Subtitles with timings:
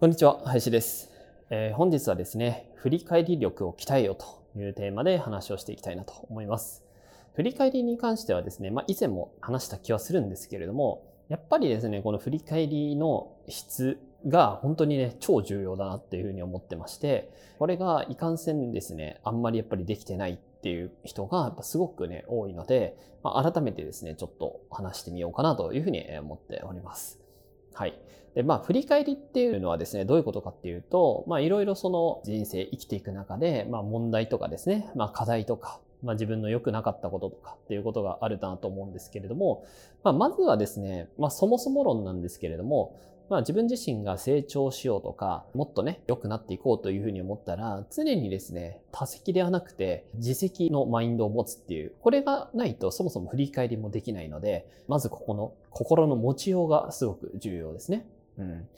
[0.00, 1.10] こんにちは林です、
[1.50, 6.84] えー、本日はですね振り返り力を鍛えようというテーマで話をしていきたいなと思います
[7.34, 27.20] 振り返りに関してはですね、まあ、以前も話した気はするんですけれどもやっぱりですねこの振り返りの質が本当にね、超重要だなっていうふうに思ってまして、これがいかんせんですね、あんまりやっぱりできてないっていう人がやっぱすごくね、多いので、まあ、改めてですね、ちょっと話してみようかなというふうに思っております。
[27.78, 27.94] はい。
[28.34, 39.64] で、まあ、振り返りっていうのはですね、どういうことかっていうと、まあ、いろいろその人生生きていく中で、まあ、問題とかですね、まあ、課題とか、まあ、自分の良くなかったこととかっていうことがあるなと思うんですけれども、
[40.02, 42.98] まあ、まずはですね、まあ、そもそも論なんですけれども、
[43.28, 58.06] まあ自分自身が成長しようとか、もっとね、良くなっていこうというふうに思ったら、常にですね、多席ではなくて、自責のマインドを持つっていう、これがないとそもそも振り返りもできないので、まずここの心の持ちようがすごく重要ですね。
[58.38, 58.68] うん。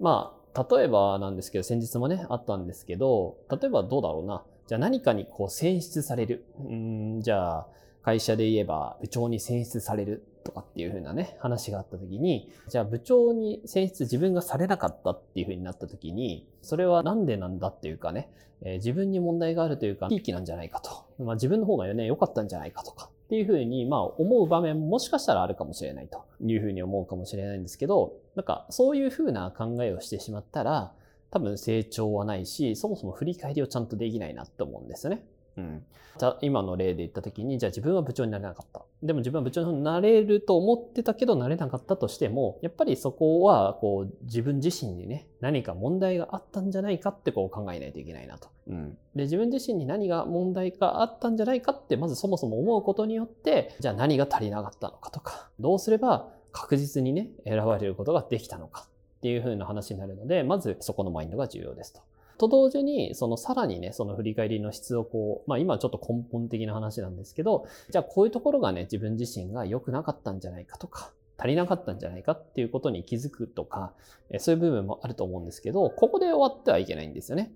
[0.00, 4.42] まあ、例えばなんですけど、先日もね、あったんですけど、例えばどうだろうな。
[4.66, 6.44] じゃあ何かにこう選出される。
[6.60, 7.66] うん、じゃあ、
[8.02, 18.28] 会社で言えば部長に選出されるとかっていう風なね、話があった時に、じゃあ部長に選出自分がされなかったっていう風になった時に、それはなんでなんだっていうかね、
[18.62, 21.04] えー、自分に問題があるというか、地域なんじゃないかと。
[21.22, 30.92] まあ自分の方がね、良かったんじゃないかとかっていう風に、まあ思う場面もしかしたらあるかもしれないという風に思うかもしれないんですけど、なんかそういう風な考えをしてしまったら、
[31.30, 35.24] 多分成長はないし、そもそも振り返りをちゃんとできないなって思うんですよね。
[35.56, 35.84] うん。
[36.18, 38.82] じゃあ今の例で言った時に、じゃあ自分は部長になれなかった。
[39.02, 48.48] でも自分は部長になれると思ってたけどなれなかったとしても、やっぱりそこはこう自分自身にね、何か問題があったんじゃないかってこう考えないといけないなと。
[48.68, 48.98] うん。
[49.16, 58.86] で、自分自身に何が問題があったんじゃないかってまずそもそも思うことによって、じゃあ何が足りなかったのかとか、どうすれば確実にね、選ばれることができたのか
[59.18, 62.00] っていう風な話になるので、まずそこのマインドが重要ですと。
[62.38, 73.92] と同時に、そのさらにね、その振り返りの質をこう、まあ今ちょっと根本的な話なんですけど、じゃあこういうところがね、自分自身が良くなかったんじゃないかとか、足りなかったんじゃないかっていうことに気づくとか、
[74.38, 77.52] そういう部分もあると思うんですけど、ここで終わってはいけないんですよね。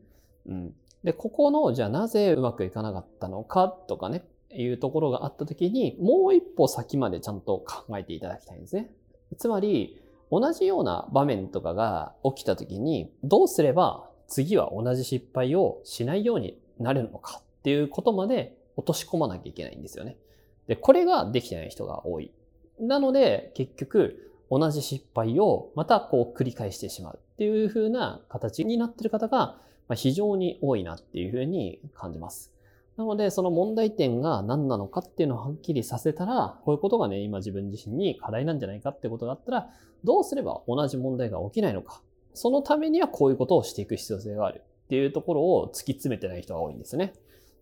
[0.46, 0.74] うん。
[1.04, 8.90] で、ここの、じゃあなぜうまくいかなかったのかとかね、いうところがあった時に、もう一歩先までちゃんと考えていただきたいんですね。
[9.38, 10.00] つまり、
[10.30, 20.16] 同じような場面とかが起きた時に、どうすれば次は同じ失敗をしないようになるのかっていうことまで落とし込まなきゃいけないんですよね。
[20.66, 22.30] で、これができてない人が多い。
[22.80, 29.58] なので、結局、同じ失敗をまたこう繰り返してしまうっていう風な形になってる方が
[29.94, 32.52] 非常に多いなっていう風に感じます。
[32.96, 39.68] なので、その問題点が何なのかっていうのをはっきりさせたら、こういうことがね、今自分自身に課題なんじゃないかってことがあったら、
[40.02, 42.00] どうすれば同じ問題が起きないのか
[42.36, 47.14] そのためにはこういうことをしていく必要性があるっていうところを突き詰めてない人が多いんですね。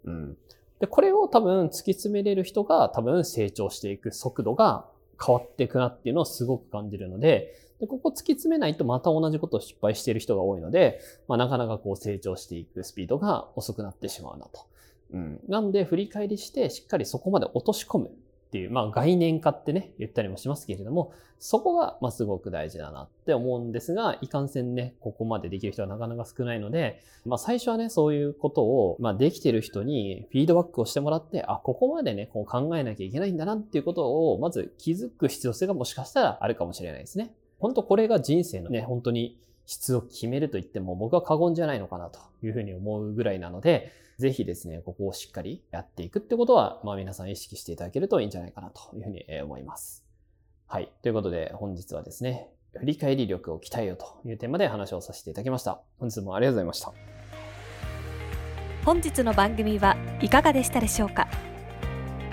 [0.04, 0.36] うん。
[0.80, 4.86] で、これを多分突き詰めれる人が多分成長していく速度が
[5.24, 10.98] 変わっていくなっていうのをすごく感じるので、でここ突き詰めないとまた同じことを失敗している人が多いので、
[11.28, 14.66] まあ、なかなかこう成長していくスピードが遅くなってしまうなと。
[15.12, 15.40] うん。
[15.46, 18.10] なんで振り返りしてしっかりそこまで落とし込む
[18.54, 37.34] っていう、まあ概念化ってね、言ったりもしますけれども、そこが、まあすごく大事だなって思うんですが、いかんせんね、ここまでできる人はなかなか少ないので、まあ最初はね、そういうことを、まあできてる人にフィードバックをしてもらって、あ、ここまでね、こう考えなきゃいけないんだなっていうことを、まず気づく必要性がもしかしたらあるかもしれないですね。
[37.58, 50.04] 本当これが人生のね、本当に質を決めると言っても僕は過言じゃないのかなというふうに思うぐらいなので、ぜひですね、ここをしっかりやっていくってことは、まあ皆さん意識していただけるといいんじゃないかなというふうに思います。
[50.66, 50.92] はい。
[51.02, 55.80] ということで本日はですね、振り返り力を鍛えようというテーマで話をさせていただきました。
[55.98, 56.92] 本日もありがとうございました。
[58.84, 61.28] 本日の番組はいかがでしたでしょうか？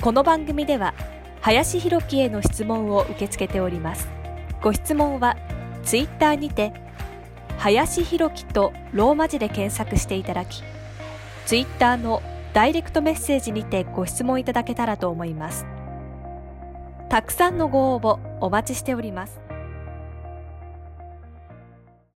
[0.01, 0.93] この番組では、
[1.41, 4.09] 林博樹への質問を受け付けております。
[4.61, 5.37] ご質問は、
[5.83, 6.73] ツイッターにて、
[7.63, 10.63] 林弘樹とローマ字で検索していただき、
[11.45, 12.23] ツイッターの
[12.53, 15.67] ダイレクトメッセージにてご質問いただけたらと思います。
[17.07, 19.39] たくさんのご応募お待ちしております。